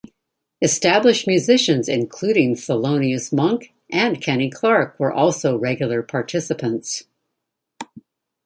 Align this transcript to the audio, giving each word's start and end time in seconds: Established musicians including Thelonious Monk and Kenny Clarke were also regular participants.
Established 0.63 1.27
musicians 1.27 1.87
including 1.87 2.55
Thelonious 2.55 3.31
Monk 3.31 3.71
and 3.91 4.19
Kenny 4.19 4.49
Clarke 4.49 4.99
were 4.99 5.13
also 5.13 5.55
regular 5.55 6.01
participants. 6.01 7.03